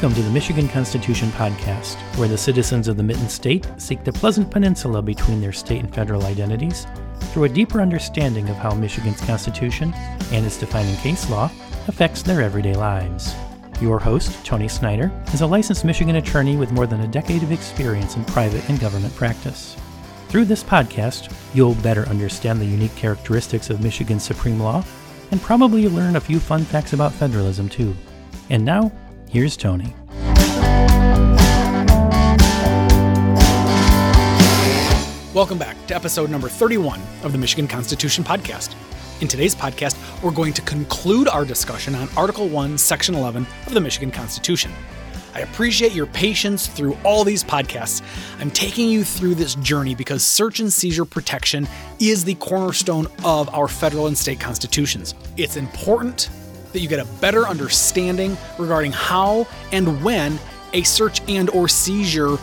[0.00, 4.10] Welcome to the Michigan Constitution Podcast, where the citizens of the Mitten State seek the
[4.10, 6.86] pleasant peninsula between their state and federal identities
[7.20, 9.92] through a deeper understanding of how Michigan's Constitution
[10.32, 11.52] and its defining case law
[11.86, 13.34] affects their everyday lives.
[13.82, 17.52] Your host, Tony Snyder, is a licensed Michigan attorney with more than a decade of
[17.52, 19.76] experience in private and government practice.
[20.28, 24.82] Through this podcast, you'll better understand the unique characteristics of Michigan's supreme law
[25.30, 27.94] and probably learn a few fun facts about federalism, too.
[28.48, 28.90] And now,
[29.30, 29.94] here's Tony.
[35.32, 38.74] Welcome back to episode number 31 of the Michigan Constitution Podcast.
[39.20, 43.74] In today's podcast, we're going to conclude our discussion on Article 1, Section 11 of
[43.74, 44.72] the Michigan Constitution.
[45.32, 48.02] I appreciate your patience through all these podcasts.
[48.40, 51.68] I'm taking you through this journey because search and seizure protection
[52.00, 55.14] is the cornerstone of our federal and state constitutions.
[55.36, 56.30] It's important
[56.72, 60.38] that you get a better understanding regarding how and when
[60.72, 62.36] a search and or seizure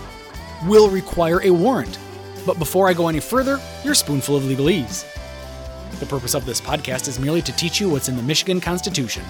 [0.66, 1.98] will require a warrant.
[2.46, 5.06] But before I go any further, your spoonful of legalese.
[6.00, 9.24] The purpose of this podcast is merely to teach you what's in the Michigan Constitution.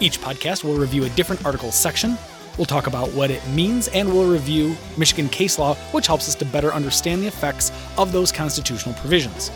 [0.00, 2.16] Each podcast will review a different article section.
[2.56, 6.34] We'll talk about what it means and we'll review Michigan case law, which helps us
[6.36, 9.50] to better understand the effects of those constitutional provisions.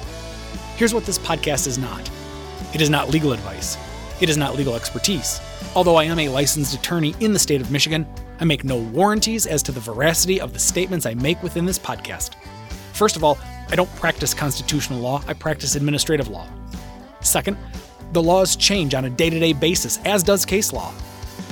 [0.76, 2.10] Here's what this podcast is not
[2.74, 3.76] it is not legal advice,
[4.24, 5.38] it is not legal expertise.
[5.76, 8.06] Although I am a licensed attorney in the state of Michigan,
[8.40, 11.78] I make no warranties as to the veracity of the statements I make within this
[11.78, 12.36] podcast.
[12.94, 13.36] First of all,
[13.68, 16.48] I don't practice constitutional law, I practice administrative law.
[17.20, 17.58] Second,
[18.14, 20.90] the laws change on a day to day basis, as does case law.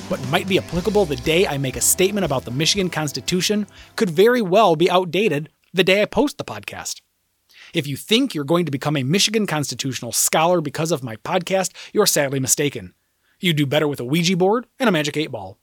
[0.09, 4.09] What might be applicable the day I make a statement about the Michigan Constitution could
[4.09, 7.03] very well be outdated the day I post the podcast.
[7.73, 11.73] If you think you're going to become a Michigan constitutional scholar because of my podcast,
[11.95, 12.93] you're sadly mistaken.
[13.41, 15.57] You do better with a Ouija board and a magic eight ball.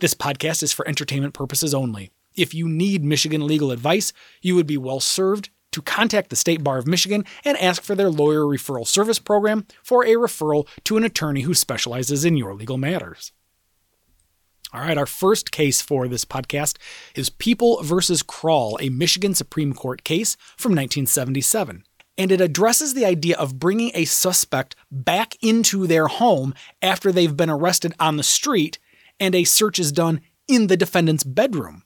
[0.00, 2.10] This podcast is for entertainment purposes only.
[2.34, 4.12] If you need Michigan legal advice,
[4.42, 7.94] you would be well served to contact the State Bar of Michigan and ask for
[7.94, 12.54] their lawyer referral service program for a referral to an attorney who specializes in your
[12.54, 13.30] legal matters.
[14.74, 16.78] All right, our first case for this podcast
[17.14, 21.84] is People versus Crawl, a Michigan Supreme Court case from 1977.
[22.18, 27.36] And it addresses the idea of bringing a suspect back into their home after they've
[27.36, 28.80] been arrested on the street
[29.20, 31.84] and a search is done in the defendant's bedroom.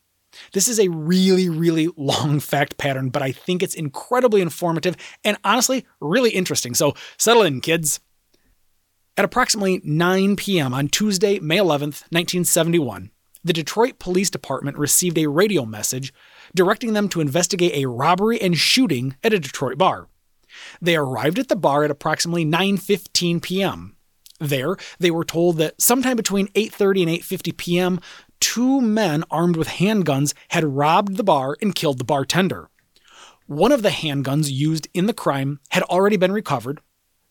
[0.55, 5.37] This is a really, really long fact pattern, but I think it's incredibly informative and
[5.45, 6.73] honestly really interesting.
[6.73, 8.01] So settle in, kids.
[9.19, 10.73] At approximately 9 p.m.
[10.73, 13.11] on Tuesday, May 11, 1971,
[13.43, 16.15] the Detroit Police Department received a radio message
[16.55, 20.07] directing them to investigate a robbery and shooting at a Detroit bar.
[20.81, 23.97] They arrived at the bar at approximately 9:15 p.m.
[24.39, 28.01] There, they were told that sometime between 8:30 and 8:50 p.m.,
[28.39, 32.71] two men armed with handguns had robbed the bar and killed the bartender.
[33.49, 36.81] One of the handguns used in the crime had already been recovered.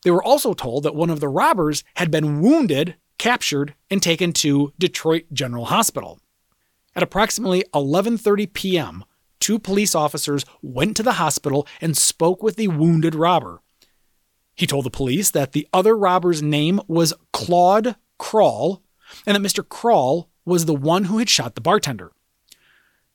[0.03, 4.33] They were also told that one of the robbers had been wounded, captured, and taken
[4.33, 6.19] to Detroit General Hospital.
[6.95, 9.05] At approximately 11:30 p.m.,
[9.39, 13.61] two police officers went to the hospital and spoke with the wounded robber.
[14.55, 18.81] He told the police that the other robber's name was Claude Kroll
[19.25, 19.67] and that Mr.
[19.67, 22.11] Kroll was the one who had shot the bartender.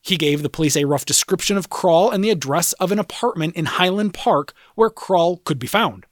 [0.00, 3.56] He gave the police a rough description of Kroll and the address of an apartment
[3.56, 6.06] in Highland Park where Kroll could be found.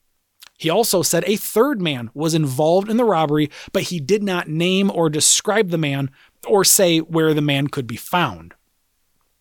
[0.60, 4.46] He also said a third man was involved in the robbery, but he did not
[4.46, 6.10] name or describe the man
[6.46, 8.52] or say where the man could be found.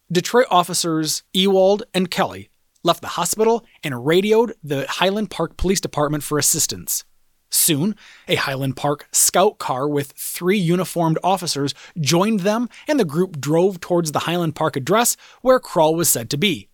[0.10, 2.50] Detroit officers Ewald and Kelly
[2.84, 7.04] left the hospital and radioed the Highland Park Police Department for assistance.
[7.50, 7.98] Soon,
[8.30, 13.82] a Highland Park scout car with three uniformed officers joined them, and the group drove
[13.82, 16.70] towards the Highland Park address where Kroll was said to be.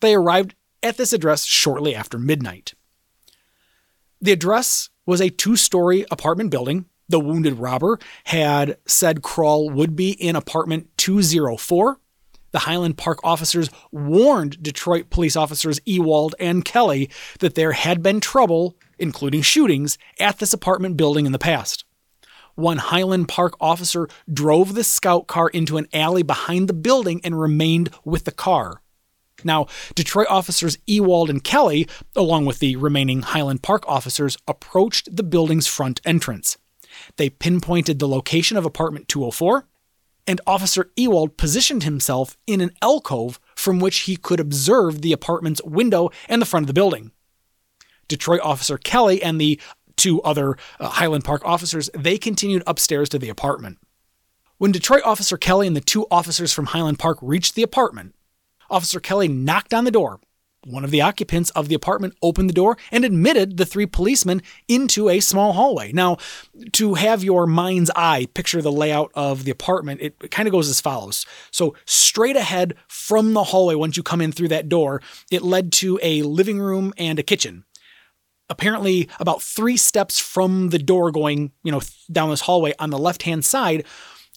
[0.00, 2.74] They arrived at this address shortly after midnight.
[4.20, 6.86] The address was a two story apartment building.
[7.08, 11.98] The wounded robber had said Kroll would be in apartment 204.
[12.52, 17.10] The Highland Park officers warned Detroit police officers Ewald and Kelly
[17.40, 21.84] that there had been trouble, including shootings, at this apartment building in the past.
[22.54, 27.38] One Highland Park officer drove the scout car into an alley behind the building and
[27.38, 28.80] remained with the car.
[29.44, 35.22] Now, Detroit officers Ewald and Kelly, along with the remaining Highland Park officers, approached the
[35.22, 36.56] building's front entrance.
[37.16, 39.66] They pinpointed the location of apartment 204,
[40.26, 45.62] and Officer Ewald positioned himself in an alcove from which he could observe the apartment's
[45.62, 47.12] window and the front of the building.
[48.08, 49.60] Detroit Officer Kelly and the
[49.96, 53.78] two other uh, Highland Park officers, they continued upstairs to the apartment.
[54.58, 58.14] When Detroit Officer Kelly and the two officers from Highland Park reached the apartment,
[58.70, 60.20] Officer Kelly knocked on the door.
[60.64, 64.42] One of the occupants of the apartment opened the door and admitted the three policemen
[64.66, 65.92] into a small hallway.
[65.92, 66.16] Now,
[66.72, 70.68] to have your mind's eye picture the layout of the apartment, it kind of goes
[70.68, 71.24] as follows.
[71.52, 75.70] So, straight ahead from the hallway, once you come in through that door, it led
[75.74, 77.64] to a living room and a kitchen
[78.48, 81.80] apparently about three steps from the door going, you know,
[82.10, 83.84] down this hallway on the left hand side,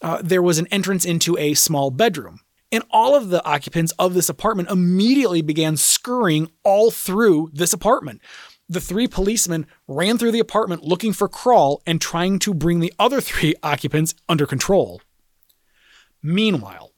[0.02, 2.40] uh, there was an entrance into a small bedroom.
[2.72, 8.22] And all of the occupants of this apartment immediately began scurrying all through this apartment.
[8.68, 12.94] The three policemen ran through the apartment looking for Kral and trying to bring the
[13.00, 15.02] other three occupants under control.
[16.22, 16.92] Meanwhile,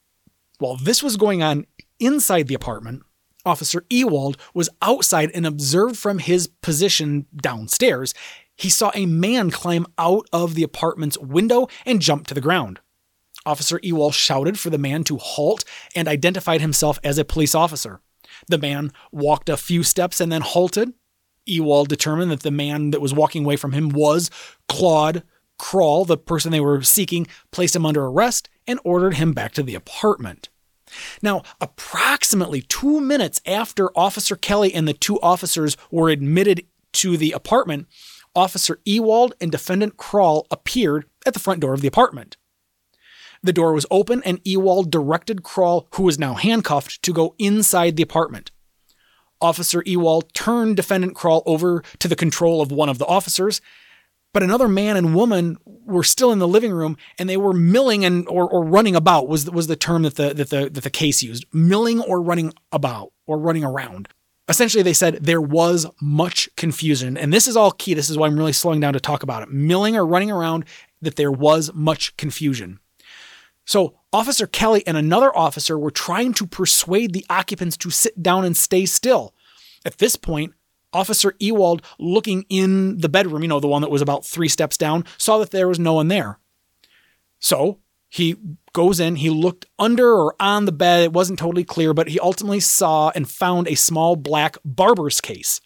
[0.57, 1.65] while this was going on
[1.99, 3.03] inside the apartment,
[3.45, 8.13] Officer Ewald was outside and observed from his position downstairs.
[8.55, 12.79] He saw a man climb out of the apartment's window and jump to the ground.
[13.45, 15.63] Officer Ewald shouted for the man to halt
[15.95, 18.01] and identified himself as a police officer.
[18.47, 20.93] The man walked a few steps and then halted.
[21.45, 24.29] Ewald determined that the man that was walking away from him was
[24.67, 25.23] Claude
[25.59, 29.63] Kral, the person they were seeking, placed him under arrest and ordered him back to
[29.63, 30.49] the apartment.
[31.21, 37.31] Now, approximately two minutes after Officer Kelly and the two officers were admitted to the
[37.31, 37.87] apartment,
[38.35, 42.37] Officer Ewald and Defendant Kral appeared at the front door of the apartment.
[43.43, 47.95] The door was open, and Ewald directed Kral, who was now handcuffed, to go inside
[47.95, 48.51] the apartment.
[49.41, 53.59] Officer Ewald turned Defendant Kral over to the control of one of the officers,
[54.33, 58.05] but another man and woman were still in the living room and they were milling
[58.05, 60.89] and or, or running about was was the term that the that the that the
[60.89, 64.07] case used milling or running about or running around.
[64.47, 67.93] Essentially they said there was much confusion and this is all key.
[67.93, 69.49] This is why i'm really slowing down to talk about it.
[69.49, 70.63] Milling or running around
[71.01, 72.79] that there was much confusion
[73.65, 78.45] so officer kelly and another officer were trying to persuade the occupants to sit down
[78.45, 79.33] and stay still
[79.85, 80.53] at this point
[80.93, 84.77] Officer Ewald, looking in the bedroom, you know, the one that was about three steps
[84.77, 86.39] down, saw that there was no one there.
[87.39, 87.79] So
[88.09, 88.35] he
[88.73, 91.03] goes in, he looked under or on the bed.
[91.03, 95.61] It wasn't totally clear, but he ultimately saw and found a small black barber's case.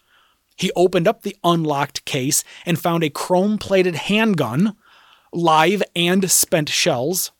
[0.56, 4.76] He opened up the unlocked case and found a chrome plated handgun,
[5.32, 7.32] live and spent shells,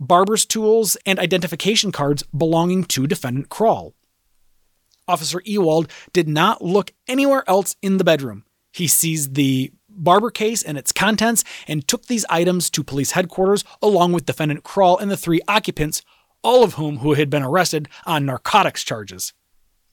[0.00, 3.92] barber's tools, and identification cards belonging to defendant Kral.
[5.06, 8.44] Officer Ewald did not look anywhere else in the bedroom.
[8.72, 13.64] He seized the barber case and its contents and took these items to police headquarters
[13.80, 16.02] along with defendant Kral and the three occupants,
[16.42, 19.32] all of whom who had been arrested on narcotics charges.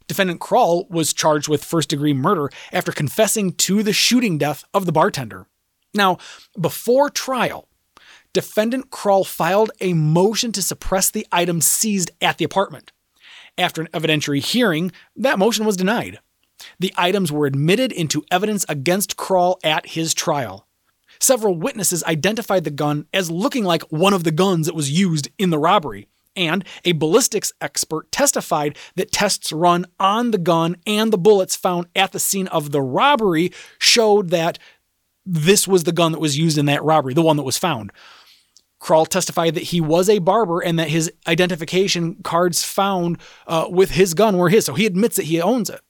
[0.08, 4.86] Defendant Kral was charged with first degree murder after confessing to the shooting death of
[4.86, 5.48] the bartender.
[5.94, 6.18] Now,
[6.60, 7.68] before trial,
[8.34, 12.92] defendant Kral filed a motion to suppress the items seized at the apartment.
[13.58, 16.20] After an evidentiary hearing, that motion was denied.
[16.80, 20.68] The items were admitted into evidence against Kral at his trial.
[21.20, 25.30] Several witnesses identified the gun as looking like one of the guns that was used
[25.38, 31.12] in the robbery, and a ballistics expert testified that tests run on the gun and
[31.12, 34.58] the bullets found at the scene of the robbery showed that
[35.26, 37.92] this was the gun that was used in that robbery, the one that was found.
[38.82, 43.92] Kral testified that he was a barber and that his identification cards found uh, with
[43.92, 44.66] his gun were his.
[44.66, 45.82] So he admits that he owns it.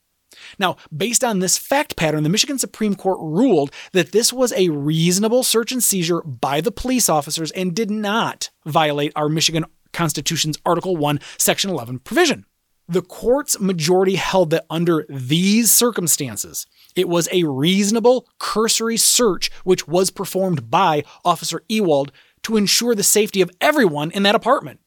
[0.60, 4.70] Now, based on this fact pattern, the Michigan Supreme Court ruled that this was a
[4.70, 10.58] reasonable search and seizure by the police officers and did not violate our Michigan Constitution's
[10.66, 12.46] Article 1, Section 11 provision.
[12.88, 19.88] The court's majority held that under these circumstances, it was a reasonable cursory search which
[19.88, 22.12] was performed by Officer Ewald
[22.44, 24.80] to ensure the safety of everyone in that apartment.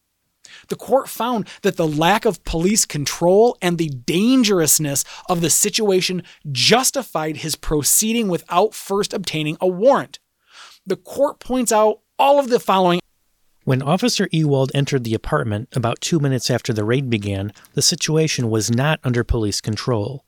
[0.67, 6.23] The court found that the lack of police control and the dangerousness of the situation
[6.51, 10.19] justified his proceeding without first obtaining a warrant.
[10.85, 12.99] The court points out all of the following.
[13.63, 18.51] When Officer Ewald entered the apartment about two minutes after the raid began, the situation
[18.51, 20.23] was not under police control.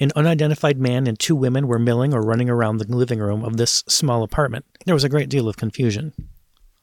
[0.00, 3.56] An unidentified man and two women were milling or running around the living room of
[3.56, 4.64] this small apartment.
[4.84, 6.12] There was a great deal of confusion.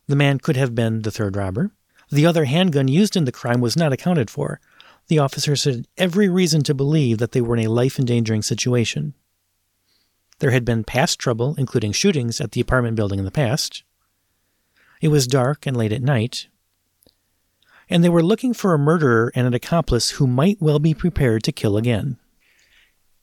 [0.09, 1.69] The man could have been the third robber.
[2.09, 4.59] The other handgun used in the crime was not accounted for.
[5.07, 9.13] The officers had every reason to believe that they were in a life endangering situation.
[10.39, 13.83] There had been past trouble, including shootings at the apartment building in the past.
[14.99, 16.47] It was dark and late at night.
[17.87, 21.43] And they were looking for a murderer and an accomplice who might well be prepared
[21.43, 22.17] to kill again.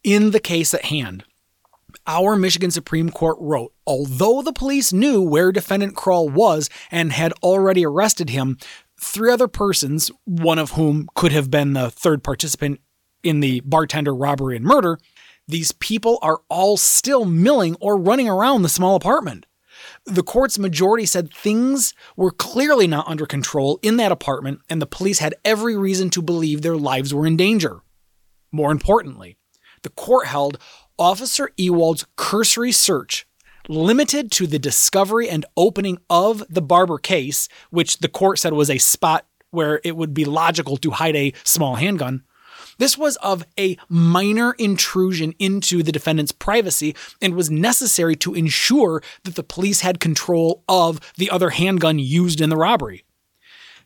[0.05, 1.25] In the case at hand,
[2.07, 7.33] our Michigan Supreme Court wrote although the police knew where defendant Krull was and had
[7.43, 8.59] already arrested him,
[9.01, 12.81] three other persons, one of whom could have been the third participant
[13.23, 14.99] in the bartender robbery and murder,
[15.49, 19.47] these people are all still milling or running around the small apartment.
[20.05, 24.87] The court's majority said things were clearly not under control in that apartment, and the
[24.87, 27.81] police had every reason to believe their lives were in danger.
[28.51, 29.37] More importantly,
[29.83, 30.59] the court held
[30.99, 33.27] Officer Ewald's cursory search,
[33.69, 38.71] limited to the discovery and opening of the Barber case, which the court said was
[38.71, 42.23] a spot where it would be logical to hide a small handgun.
[42.79, 49.03] This was of a minor intrusion into the defendant's privacy and was necessary to ensure
[49.25, 53.06] that the police had control of the other handgun used in the robbery.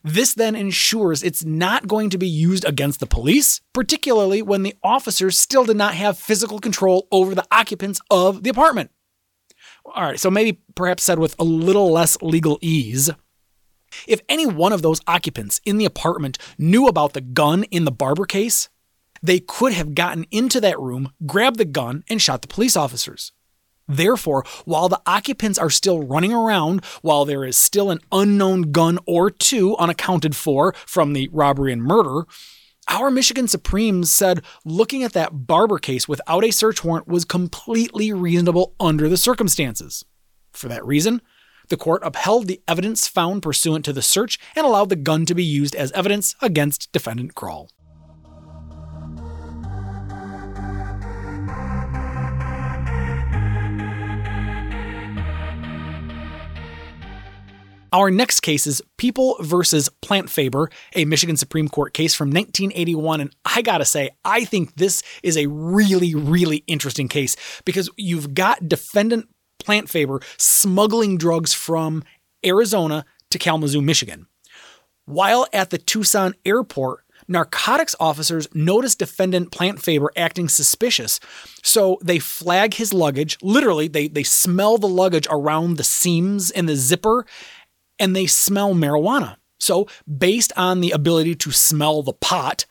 [0.02, 4.74] This then ensures it's not going to be used against the police, particularly when the
[4.82, 8.90] officers still did not have physical control over the occupants of the apartment.
[9.84, 13.14] All right, so maybe perhaps said with a little less legalese.
[14.06, 17.92] If any one of those occupants in the apartment knew about the gun in the
[17.92, 18.68] Barber case,
[19.22, 23.32] they could have gotten into that room, grabbed the gun, and shot the police officers.
[23.90, 29.00] Therefore, while the occupants are still running around, while there is still an unknown gun
[29.04, 32.24] or two unaccounted for from the robbery and murder,
[32.88, 38.12] our Michigan Supremes said looking at that Barber case without a search warrant was completely
[38.12, 40.04] reasonable under the circumstances.
[40.52, 41.20] For that reason,
[41.68, 45.34] the court upheld the evidence found pursuant to the search and allowed the gun to
[45.34, 47.70] be used as evidence against defendant Krull.
[57.92, 63.20] Our next case is People versus Plantefaber, a Michigan Supreme Court case from 1981.
[63.20, 68.34] And I gotta say, I think this is a really, really interesting case because you've
[68.34, 69.28] got defendant
[69.60, 72.04] Plantefaber smuggling drugs from
[72.46, 74.26] Arizona to Kalamazoo, Michigan.
[75.04, 81.20] While at the Tucson airport, narcotics officers notice defendant Plantefaber acting suspicious.
[81.62, 83.38] So they flag his luggage.
[83.42, 87.26] Literally, they, they smell the luggage around the seams in the zipper
[88.00, 89.36] and they smell marijuana.
[89.60, 92.64] So, based on the ability to smell the pot,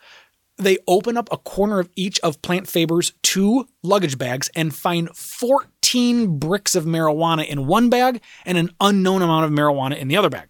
[0.58, 6.38] they open up a corner of each of Plantefaber's two luggage bags and find 14
[6.38, 10.28] bricks of marijuana in one bag and an unknown amount of marijuana in the other
[10.28, 10.48] bag.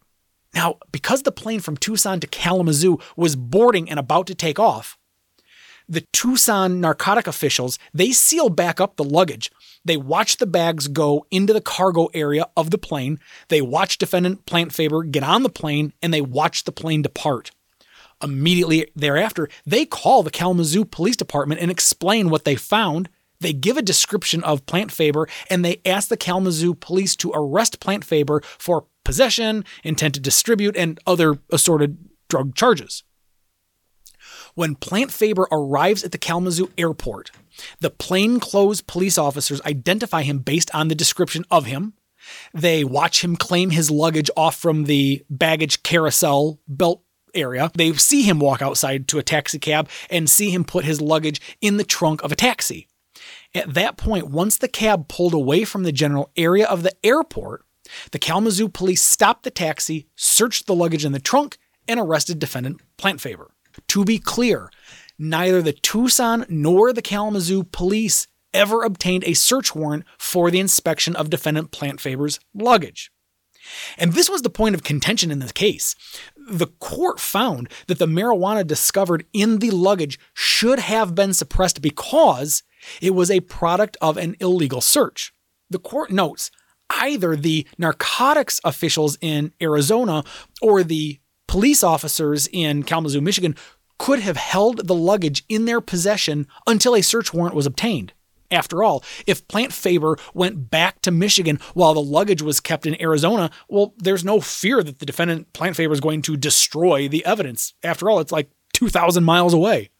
[0.54, 4.99] Now, because the plane from Tucson to Kalamazoo was boarding and about to take off,
[5.88, 9.50] the Tucson narcotic officials, they seal back up the luggage
[9.84, 13.18] they watch the bags go into the cargo area of the plane.
[13.49, 17.50] They watch defendant Plantefaber get on the plane and they watch the plane depart.
[18.22, 23.08] Immediately thereafter, they call the Kalamazoo Police Department and explain what they found.
[23.40, 28.44] They give a description of Plantefaber and they ask the Kalamazoo police to arrest Plantefaber
[28.44, 31.96] for possession, intent to distribute, and other assorted
[32.28, 33.02] drug charges.
[34.54, 37.30] When Plantefaber arrives at the Kalamazoo airport,
[37.80, 41.95] the plainclothes police officers identify him based on the description of him.
[42.52, 47.02] They watch him claim his luggage off from the baggage carousel belt
[47.35, 47.71] area.
[47.75, 51.40] They see him walk outside to a taxi cab and see him put his luggage
[51.61, 52.88] in the trunk of a taxi.
[53.54, 57.64] At that point, once the cab pulled away from the general area of the airport,
[58.12, 62.80] the Kalamazoo police stopped the taxi, searched the luggage in the trunk, and arrested defendant
[62.99, 63.49] Plantefaber.
[63.88, 64.70] To be clear,
[65.18, 71.14] neither the Tucson nor the Kalamazoo police ever obtained a search warrant for the inspection
[71.14, 73.10] of defendant Plantefaber's luggage.
[73.99, 75.94] And this was the point of contention in this case.
[76.49, 82.62] The court found that the marijuana discovered in the luggage should have been suppressed because
[83.00, 85.32] it was a product of an illegal search.
[85.68, 86.50] The court notes
[86.90, 90.25] either the narcotics officials in Arizona
[90.60, 91.20] or the
[91.50, 93.57] police officers in Kalamazoo, Michigan
[93.99, 98.12] could have held the luggage in their possession until a search warrant was obtained.
[98.52, 103.50] After all, if Plantefaber went back to Michigan while the luggage was kept in Arizona,
[103.69, 107.75] well, there's no fear that the defendant, Plantefaber, is going to destroy the evidence.
[107.83, 109.90] After all, it's like 2,000 miles away.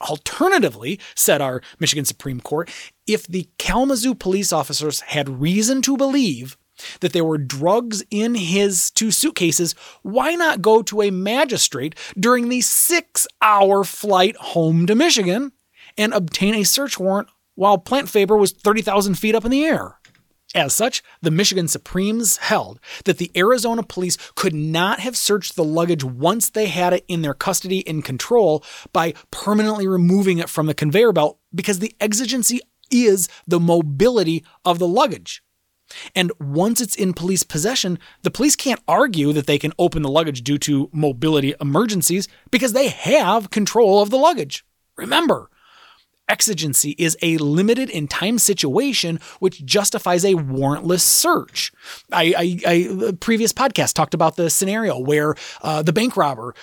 [0.00, 2.70] Alternatively, said our Michigan Supreme Court,
[3.04, 6.56] if the Kalamazoo police officers had reason to believe
[7.00, 12.48] that there were drugs in his two suitcases, why not go to a magistrate during
[12.48, 15.52] the six hour flight home to Michigan
[15.96, 19.98] and obtain a search warrant while Plantefaber was 30,000 feet up in the air?
[20.54, 25.64] As such, the Michigan Supremes held that the Arizona police could not have searched the
[25.64, 30.66] luggage once they had it in their custody and control by permanently removing it from
[30.66, 35.42] the conveyor belt because the exigency is the mobility of the luggage.
[36.14, 40.08] And once it's in police possession, the police can't argue that they can open the
[40.08, 44.64] luggage due to mobility emergencies because they have control of the luggage.
[44.96, 45.50] Remember,
[46.28, 51.72] exigency is a limited in time situation which justifies a warrantless search.
[52.12, 56.54] I, I, I previous podcast talked about the scenario where uh, the bank robber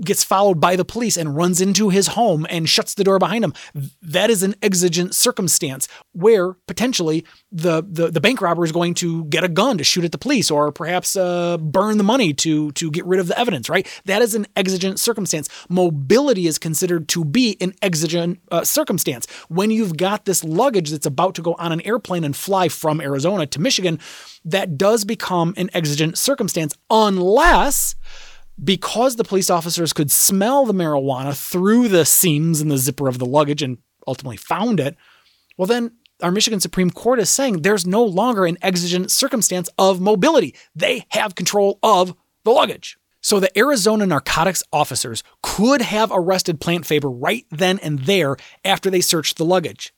[0.00, 3.44] gets followed by the police and runs into his home and shuts the door behind
[3.44, 3.54] him.
[4.02, 9.24] That is an exigent circumstance where potentially the, the, the bank robber is going to
[9.26, 12.72] get a gun to shoot at the police or perhaps uh, burn the money to,
[12.72, 13.86] to get rid of the evidence, right?
[14.04, 15.48] That is an exigent circumstance.
[15.68, 19.13] Mobility is considered to be an exigent uh, circumstance
[19.48, 23.00] when you've got this luggage that's about to go on an airplane and fly from
[23.00, 23.98] Arizona to Michigan,
[24.44, 27.94] that does become an exigent circumstance unless
[28.62, 33.18] because the police officers could smell the marijuana through the seams in the zipper of
[33.18, 34.96] the luggage and ultimately found it,
[35.56, 35.92] well, then
[36.22, 40.54] our Michigan Supreme Court is saying there's no longer an exigent circumstance of mobility.
[40.74, 42.96] They have control of the luggage.
[43.24, 49.00] So the Arizona narcotics officers could have arrested Plantefaber right then and there after they
[49.00, 49.94] searched the luggage.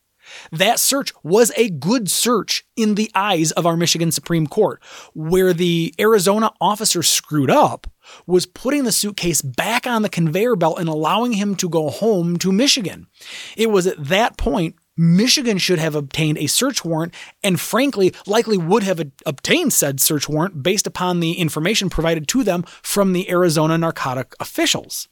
[0.53, 4.81] That search was a good search in the eyes of our Michigan Supreme Court.
[5.13, 7.89] Where the Arizona officer screwed up
[8.29, 12.37] was putting the suitcase back on the conveyor belt and allowing him to go home
[12.39, 13.09] to Michigan.
[13.57, 18.57] It was at that point Michigan should have obtained a search warrant and, frankly, likely
[18.57, 23.29] would have obtained said search warrant based upon the information provided to them from the
[23.31, 25.09] Arizona narcotic officials.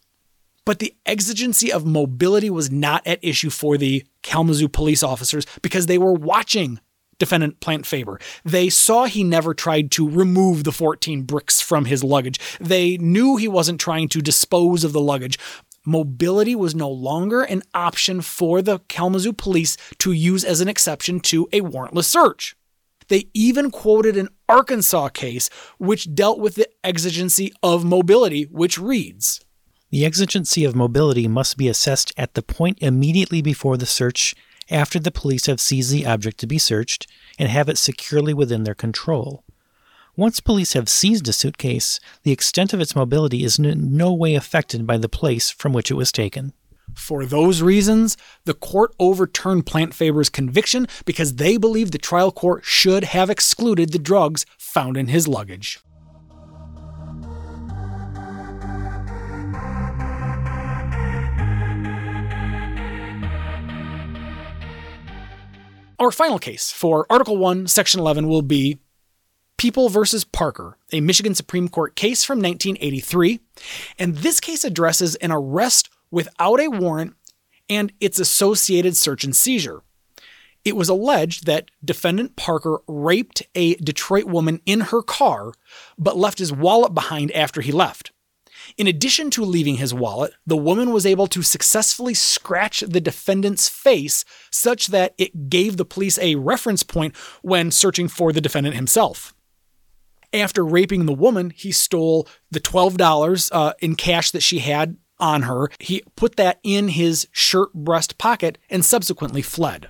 [0.64, 5.87] But the exigency of mobility was not at issue for the Kalamazoo police officers because
[5.87, 6.81] they were watching
[7.19, 8.21] defendant Plantefaber.
[8.45, 12.41] They saw he never tried to remove the 14 bricks from his luggage.
[12.61, 15.38] They knew he wasn't trying to dispose of the luggage
[15.85, 21.20] mobility was no longer an option for the Kalamazoo police to use as an exception
[21.20, 22.57] to a warrantless search.
[23.09, 29.44] They even quoted an Arkansas case which dealt with the exigency of mobility, which reads
[29.90, 34.35] The exigency of mobility must be assessed at the point immediately before the search
[34.70, 37.07] after the police have seized the object to be searched
[37.38, 39.44] and have it securely within their control.
[40.16, 44.37] Once police have seized a suitcase, the extent of its mobility is in no way
[44.37, 46.53] affected by the place from which it was taken.
[46.94, 53.03] For those reasons, the court overturned Plantefaber's conviction because they believed the trial court should
[53.03, 55.81] have excluded the drugs found in his luggage.
[65.98, 68.79] Our final case for Article 1, Section 11 will be
[69.57, 73.40] People versus Parker, a Michigan Supreme Court case from 1983.
[73.99, 77.14] And this case addresses an arrest without a warrant
[77.69, 79.83] and its associated search and seizure.
[80.64, 85.53] It was alleged that defendant Parker raped a Detroit woman in her car,
[85.99, 88.12] but left his wallet behind after he left.
[88.79, 93.69] In addition to leaving his wallet, the woman was able to successfully scratch the defendant's
[93.69, 98.75] face such that it gave the police a reference point when searching for the defendant
[98.75, 99.35] himself.
[100.35, 105.42] After raping the woman, he stole the $12 uh, in cash that she had on
[105.42, 105.70] her.
[105.79, 109.88] He put that in his shirt breast pocket and subsequently fled.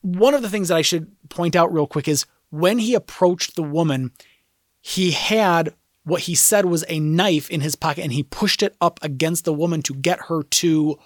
[0.00, 3.56] One of the things that I should point out real quick is when he approached
[3.56, 4.12] the woman,
[4.80, 8.76] he had what he said was a knife in his pocket and he pushed it
[8.80, 10.98] up against the woman to get her to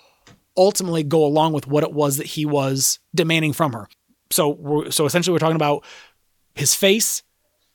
[0.56, 3.88] ultimately go along with what it was that he was demanding from her.
[4.30, 5.84] So, so essentially, we're talking about
[6.54, 7.22] his face,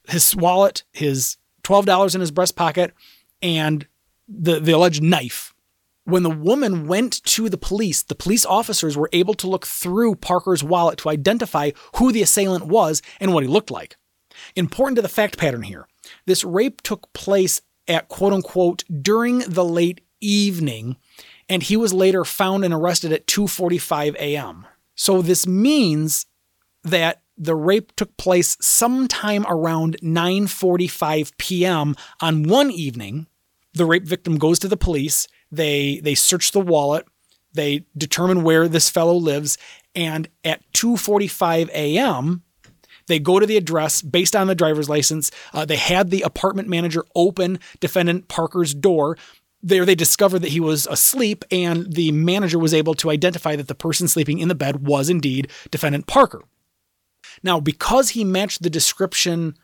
[0.07, 2.93] his wallet, his $12 in his breast pocket,
[3.41, 3.87] and
[4.27, 5.53] the, the alleged knife.
[6.05, 10.15] When the woman went to the police, the police officers were able to look through
[10.15, 13.95] Parker's wallet to identify who the assailant was and what he looked like.
[14.55, 15.87] Important to the fact pattern here
[16.25, 20.97] this rape took place at quote unquote during the late evening,
[21.47, 24.67] and he was later found and arrested at 2:45 a.m.
[24.95, 26.25] So this means
[26.83, 31.95] that the rape took place sometime around 9:45 p.m.
[32.21, 33.27] on one evening.
[33.73, 35.27] The rape victim goes to the police.
[35.51, 37.05] They they search the wallet.
[37.53, 39.57] They determine where this fellow lives
[39.95, 42.43] and at 2:45 a.m.
[43.07, 45.29] They go to the address based on the driver's license.
[45.53, 49.17] Uh, they had the apartment manager open defendant Parker's door.
[49.61, 53.67] There, they discovered that he was asleep, and the manager was able to identify that
[53.67, 56.43] the person sleeping in the bed was indeed defendant Parker.
[57.43, 59.57] Now, because he matched the description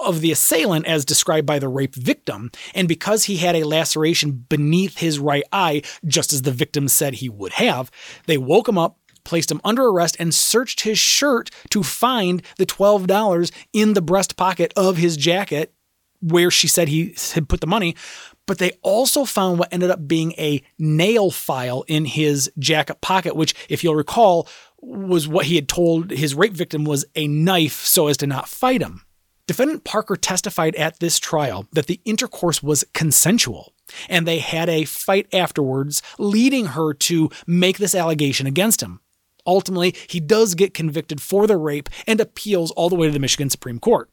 [0.00, 4.30] of the assailant as described by the rape victim, and because he had a laceration
[4.48, 7.90] beneath his right eye, just as the victim said he would have,
[8.26, 12.66] they woke him up, placed him under arrest and searched his shirt to find the
[12.66, 15.74] $12 in the breast pocket of his jacket
[16.20, 17.94] where she said he had put the money.
[18.46, 23.36] But they also found what ended up being a nail file in his jacket pocket,
[23.36, 24.48] which, if you'll recall,
[24.80, 28.48] was what he had told his rape victim was a knife so as to not
[28.48, 29.02] fight him.
[29.46, 33.72] Defendant Parker testified at this trial that the intercourse was consensual
[34.08, 39.00] and they had a fight afterwards, leading her to make this allegation against him.
[39.46, 43.18] Ultimately, he does get convicted for the rape and appeals all the way to the
[43.18, 44.10] Michigan Supreme Court.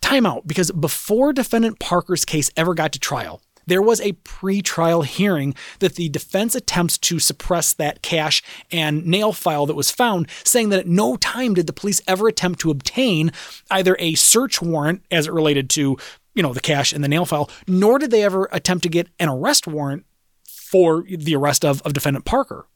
[0.00, 5.54] Timeout, because before defendant Parker's case ever got to trial, there was a pre-trial hearing
[5.78, 10.70] that the defense attempts to suppress that cash and nail file that was found, saying
[10.70, 13.30] that at no time did the police ever attempt to obtain
[13.70, 15.96] either a search warrant as it related to,
[16.34, 19.08] you know, the cash and the nail file, nor did they ever attempt to get
[19.18, 20.04] an arrest warrant
[20.44, 22.66] for the arrest of, of defendant Parker.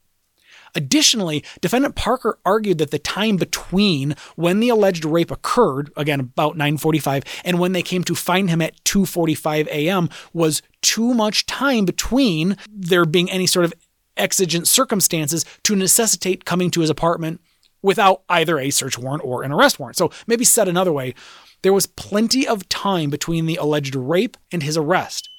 [0.75, 6.57] Additionally, defendant Parker argued that the time between when the alleged rape occurred, again about
[6.57, 10.09] 9:45, and when they came to find him at 2:45 a.m.
[10.33, 13.73] was too much time between there being any sort of
[14.17, 17.41] exigent circumstances to necessitate coming to his apartment
[17.81, 19.97] without either a search warrant or an arrest warrant.
[19.97, 21.13] So, maybe said another way,
[21.61, 25.29] there was plenty of time between the alleged rape and his arrest.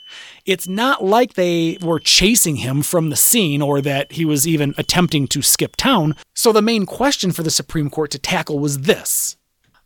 [0.45, 4.75] It's not like they were chasing him from the scene or that he was even
[4.77, 6.17] attempting to skip town.
[6.35, 9.37] So the main question for the Supreme Court to tackle was this.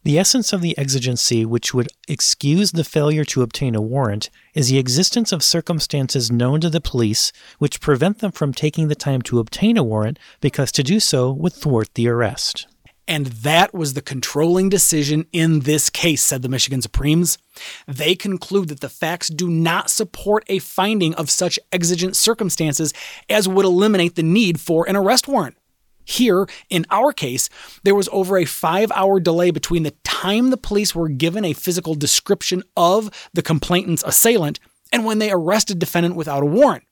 [0.05, 4.69] The essence of the exigency which would excuse the failure to obtain a warrant is
[4.69, 9.21] the existence of circumstances known to the police which prevent them from taking the time
[9.23, 12.67] to obtain a warrant because to do so would thwart the arrest.
[13.09, 17.39] And that was the controlling decision in this case, said the Michigan Supremes.
[17.87, 22.93] They conclude that the facts do not support a finding of such exigent circumstances
[23.31, 25.57] as would eliminate the need for an arrest warrant.
[26.05, 27.49] Here, in our case,
[27.83, 31.55] there was over a five hour delay between the time the police were given a
[31.55, 34.61] physical description of the complainant's assailant
[34.93, 36.85] and when they arrested defendant without a warrant.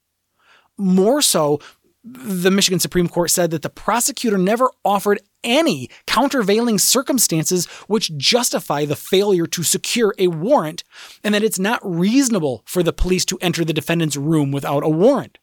[0.79, 1.61] More so,
[2.05, 8.85] the Michigan Supreme Court said that the prosecutor never offered any countervailing circumstances which justify
[8.85, 10.85] the failure to secure a warrant,
[11.24, 14.88] and that it's not reasonable for the police to enter the defendant's room without a
[14.88, 15.38] warrant.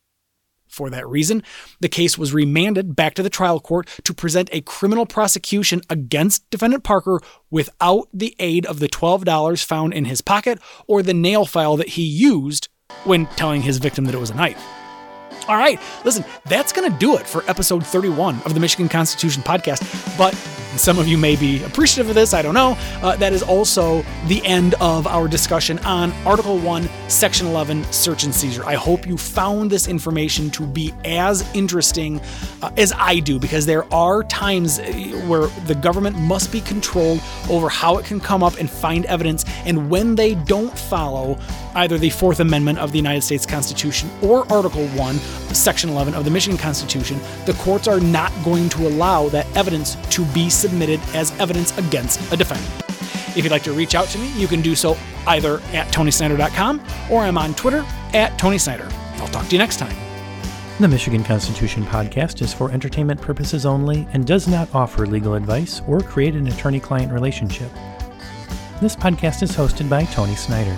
[0.67, 1.43] For that reason,
[1.81, 6.49] the case was remanded back to the trial court to present a criminal prosecution against
[6.49, 7.19] defendant Parker
[7.51, 11.89] without the aid of the $12 found in his pocket or the nail file that
[11.89, 12.69] he used
[13.03, 14.82] when telling his victim that it was a knife.
[15.47, 19.43] All right, listen, that's going to do it for episode 31 of the Michigan Constitution
[19.43, 20.17] podcast.
[20.17, 20.33] But
[20.77, 22.77] some of you may be appreciative of this, I don't know.
[23.01, 28.23] Uh, that is also the end of our discussion on Article 1, Section 11, search
[28.23, 28.65] and seizure.
[28.65, 32.21] I hope you found this information to be as interesting
[32.61, 34.83] uh, as I do, because there are times uh,
[35.27, 39.43] where the government must be controlled over how it can come up and find evidence.
[39.65, 41.37] And when they don't follow
[41.75, 45.15] either the Fourth Amendment of the United States Constitution or Article 1,
[45.53, 49.95] Section 11 of the Michigan Constitution, the courts are not going to allow that evidence
[50.09, 52.69] to be submitted as evidence against a defendant.
[53.35, 56.83] If you'd like to reach out to me, you can do so either at tonysnyder.com
[57.09, 58.87] or I'm on Twitter at Tony Snyder.
[59.15, 59.95] I'll talk to you next time.
[60.79, 65.81] The Michigan Constitution podcast is for entertainment purposes only and does not offer legal advice
[65.87, 67.71] or create an attorney client relationship.
[68.81, 70.77] This podcast is hosted by Tony Snyder.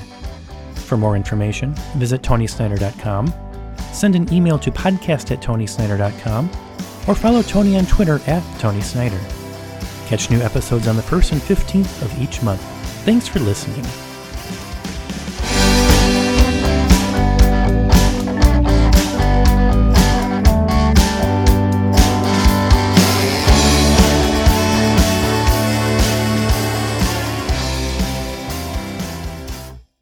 [0.86, 3.34] For more information, visit tonysnyder.com,
[3.92, 6.50] send an email to podcast at tonysnyder.com,
[7.08, 9.20] or follow Tony on Twitter at Tony Snyder.
[10.06, 12.62] Catch new episodes on the 1st and 15th of each month.
[13.04, 13.84] Thanks for listening.